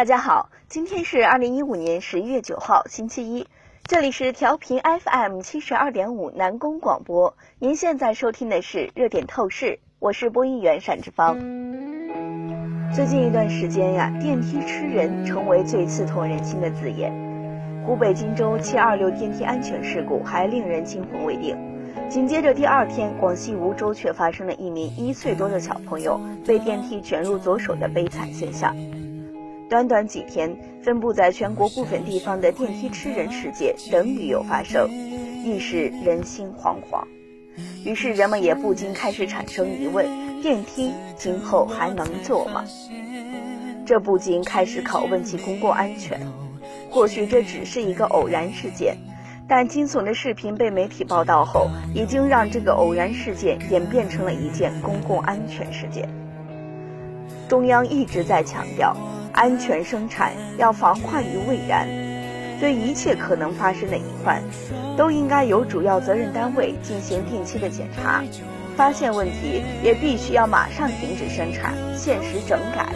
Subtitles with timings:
[0.00, 3.46] 大家好，今天是二零一五年十一月九号，星期一，
[3.84, 7.36] 这里是调频 FM 七十二点五南宫广播。
[7.58, 11.38] 您现在收听的是热点透视，我是播音员单志芳。
[12.94, 17.12] 最近一段时间呀，电梯吃人成为最刺痛人心的字眼。
[17.84, 21.54] 湖北荆州七二六电梯安全事故还令人惊魂未定，
[22.08, 28.74] 紧接着第二天，广西梧州却发生了一名一岁多的小朋友被电梯卷入左手的悲惨现象。
[29.70, 34.90] 短短几天，分布在全国部分地方的电梯吃人事件等于有发生，
[35.44, 37.04] 亦是人心惶惶。
[37.84, 40.04] 于是人们也不禁开始产生疑问：
[40.42, 42.64] 电梯今后还能坐吗？
[43.86, 46.20] 这不禁开始拷问起公共安全。
[46.90, 48.96] 或许这只是一个偶然事件，
[49.46, 56.08] 但惊悚的视频被媒体报道后，已经让这个偶然事件演变成了一件公共安全事件。
[57.48, 58.96] 中央一直在强调。
[59.32, 61.88] 安全生产要防患于未然，
[62.60, 64.42] 对一切可能发生的隐患，
[64.96, 68.22] 都应该由主要责任单位进行定期的检查，
[68.76, 72.86] 发现问题也必须要马上停止生产，限时整改。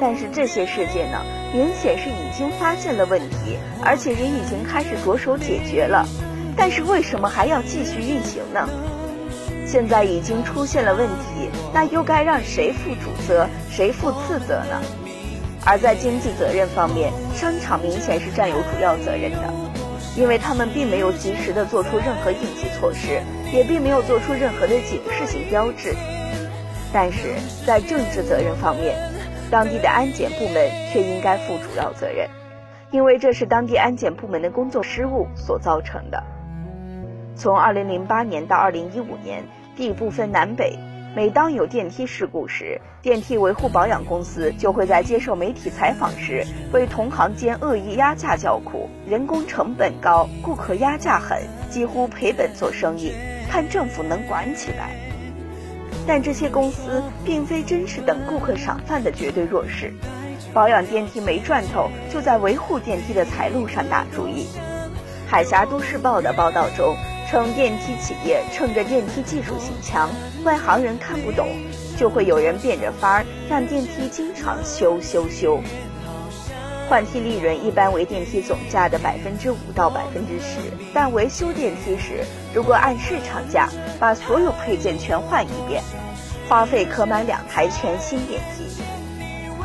[0.00, 1.18] 但是这些事件呢，
[1.52, 6.08] 明显是已经发现了问题，而且也已经开始着手解决了，
[6.56, 8.66] 但是为什么还要继续运行呢？
[9.66, 14.80] 现在已经出现了问题，那又该让谁负主责，谁负次责呢？
[15.64, 19.52] 而在经济责任方面，商场明显是占有主要责任的，
[20.16, 23.20] 因为他们并没有及时的做出任何应急措施，
[23.52, 25.94] 也并没有做出任何的警示性标志。
[26.92, 27.34] 但是
[27.66, 28.96] 在政治责任方面，
[29.50, 32.28] 当地的安检部门却应该负主要责任，
[32.90, 36.22] 因为这是当地安检部门的工作失误所造成的。
[37.36, 39.44] 从2008年到2015年，
[39.76, 40.78] 地不分南北。
[41.12, 53.12] 每当有电梯事故时，电梯维护保养公司就会在接受媒体采访时为同行间恶意压价叫苦，人工成本高，顾客压价狠，几乎赔本做生意，
[53.50, 54.94] 看政府能管起来。
[56.06, 59.92] 但这些公司并非真是等顾客赏饭的绝对弱势，
[60.54, 64.46] 保养电梯没赚头，就在维护电梯的财路上打主意。
[65.26, 66.94] 海峡都市报的报道中。
[67.30, 70.10] 称电梯企业趁着电梯技术性强，
[70.42, 71.46] 外行人看不懂，
[71.96, 75.60] 就会有人变着法儿让电梯经常修修修。
[76.88, 80.58] 换梯利润一般为电梯总价的百分之五到百分之十，
[80.92, 83.68] 但维修电梯时，如果按市场价
[84.00, 85.84] 把所有配件全换一遍，
[86.48, 88.82] 花费可买两台全新电梯。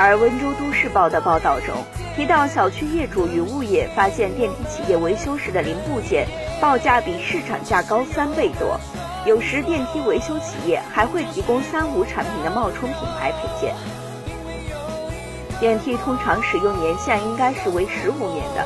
[0.00, 1.74] 而温州都市报的报道中
[2.14, 6.28] 提到，小区业主与物业发现电梯企业维修时的零部件。
[6.60, 8.78] 报价比市场价高三倍多，
[9.26, 13.74] 有时电梯维修企业还会提供三无产品的冒充品牌配件。
[15.58, 18.64] 电梯通常使用年限应该是为十五年的，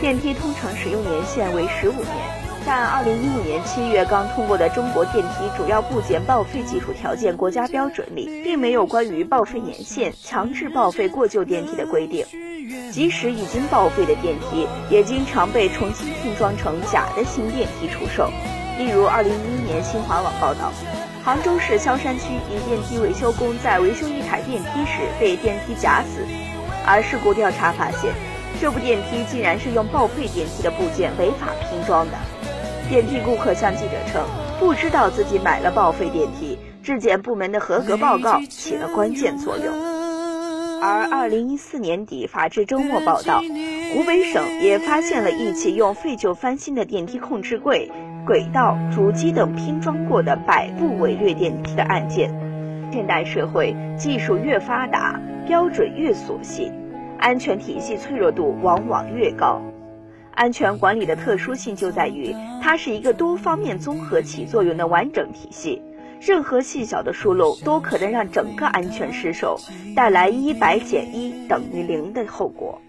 [0.00, 12.24] 电梯通常使用年限为十五年，但二零一五年七月刚通过的《中国电梯主要部件报废技术条件国家标准》里，并没有关于报废年限强制报废过旧电梯的规定。
[12.90, 18.30] 即使已经报废的电梯，也经常被重新拼装成假的新电梯出售。
[18.78, 20.72] 例如，二零一一年新华网报道，
[21.22, 26.24] 杭州市萧山区一电梯维修工在维修一台电梯时被电梯夹死，
[26.86, 28.14] 而事故调查发现，
[28.58, 32.12] 这部电梯竟然是用报废电梯的部件违法拼装的。
[32.88, 34.22] 电梯顾客向记者称，
[34.60, 39.66] 不知道自己买了报废电梯，质检部门的合格报告起了关键作用。
[40.82, 43.40] 而二零一四年底，《法制周末》报道，
[43.94, 47.90] 湖北省也发现了一起用废旧翻新的电梯控制柜、
[48.26, 52.30] 轨道、主机等拼装过的百部伪劣电梯的案件。
[52.92, 56.70] 现代社会技术越发达，标准越琐细，
[57.18, 59.62] 安全体系脆弱度往往越高。
[60.34, 65.82] 安全管理的特殊性就在于，它是一个多方面综合起作用的完整体系。
[66.20, 69.60] 任何细小的疏漏都可能让整个安全失守，
[69.94, 72.80] 带来一百减一等于零的后果。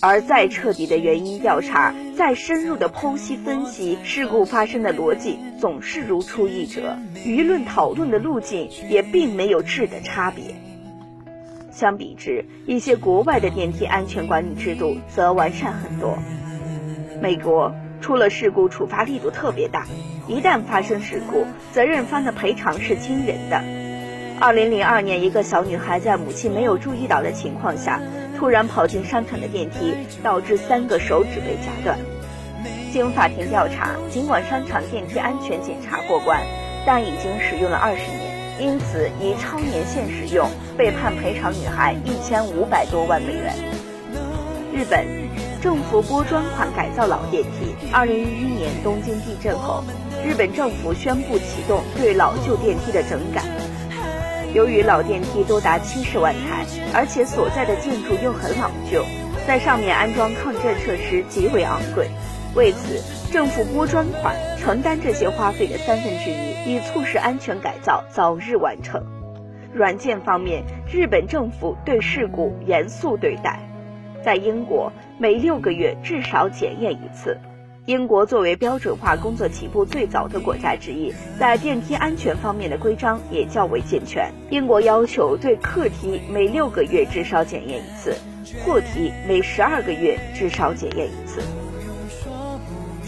[0.00, 6.96] 而再彻底的原因调查，再深入的剖析分析事故发生的逻辑，总是如出一辙。
[7.24, 10.61] 舆论讨论的路径也并没有质的差别。
[11.72, 16.16] 相比之，一些国外的电梯安全管理制度则完善很多。
[17.20, 17.74] 美国。
[18.02, 19.86] 出了事故，处罚力度特别大。
[20.26, 23.62] 一旦发生事故，责任方的赔偿是惊人的。
[24.40, 28.00] 二零零二年，一个小女孩在母亲没有注意到的情况下，
[28.36, 31.96] 突然跑进商场的电梯，导致三个手指被夹断。
[32.92, 36.40] 经法庭调查，尽管商场电梯安全检查过关，
[36.84, 38.21] 但已经使用了二十年，
[38.62, 40.48] 因此以超年限使用
[40.78, 43.52] 被判赔偿女孩一千五百多万美元。
[44.72, 45.04] 日本
[45.60, 47.74] 政府拨专款改造老电梯。
[47.92, 49.82] 二零一一年东京地震后，
[50.24, 53.42] 日本政府宣布启动对老旧电梯的整改。
[54.54, 59.04] 由于老电梯多达七十万台，而且所在的建筑又很老旧，
[59.44, 62.08] 在上面安装抗震设施极为昂贵。
[62.54, 69.02] 为此，政府拨专款承担这些花费的三分之一，以促使安全改造早日完成。
[69.72, 70.62] 软件方面，
[70.92, 73.58] 日本政府对事故严肃对待，
[74.22, 77.38] 在英国每六个月至少检验一次。
[77.86, 84.30] 英国作为标准化工作起步最早的国家之一，在电梯安全方面的规章也较为健全。
[84.50, 88.14] 英国要求对客梯每六个月至少检验一次，
[88.62, 91.40] 货梯每十二个月至少检验一次。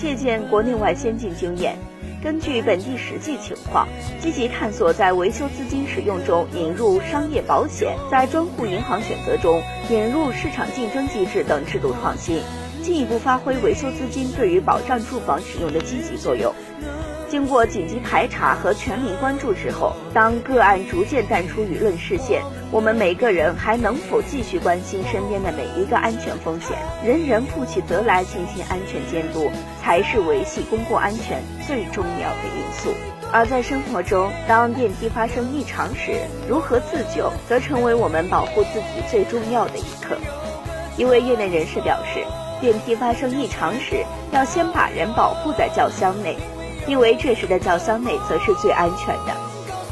[0.04, 1.78] 借鉴国内外先进经验，
[2.22, 3.88] 根据本地实际情况，
[4.20, 12.42] 积极探索在维修资金使用中引入商业保险，在专户银行选择中引入市场竞争机制等制度创新，
[12.84, 16.52] 进一步发挥维修资金对于保障住房使用的积极作用。
[17.30, 26.76] 经过紧急排查和全民关注之后，当个案逐渐淡出舆论视线，我们每个人还能否继续关心身边的每一个安全风险？
[27.02, 29.50] 人人负起责来进行安全监督，
[29.82, 32.94] 才是维系公共安全最重要的因素。
[33.32, 40.16] 而在生活中，当电梯发生异常时，如何自救，则成为我们保护自己最重要的一课。
[40.96, 42.22] 一位业内人士表示，
[42.60, 46.36] 电梯发生异常时，要先把人保护在轿厢内。
[46.86, 49.34] 因为这时的轿厢内则是最安全的。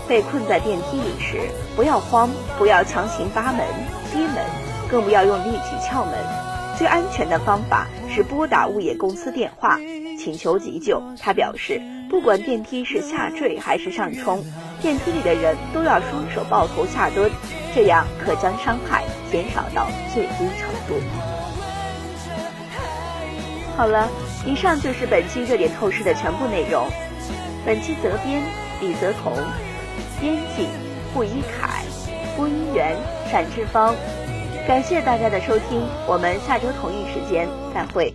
[0.06, 2.28] 被困在电梯里时，不要慌，
[2.58, 3.64] 不要强行扒门、
[4.10, 4.36] 踢门，
[4.90, 6.12] 更不要用力气撬门。
[6.76, 9.78] 最安全的方法是拨打物业公司电话，
[10.18, 11.02] 请求急救。
[11.18, 11.80] 他表示，
[12.10, 14.44] 不管电梯是下坠还是上冲，
[14.82, 17.30] 电梯里的人都要双手抱头下蹲，
[17.74, 21.41] 这样可将伤害减少到最低程度。
[23.82, 24.08] 好了
[24.46, 26.86] 以上就是本期热点透视的全部内容。
[27.66, 28.40] 本期责编
[28.80, 29.32] 李泽彤
[30.20, 30.68] 编辑
[31.12, 31.82] 霍一凯
[32.36, 32.96] 播音员
[33.32, 33.92] 展志芳。
[34.68, 38.14] 感谢大家的收听我们下周同一时间再会。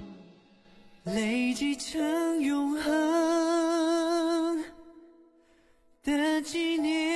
[1.04, 4.64] 累积成永恒
[6.02, 7.07] 的纪念。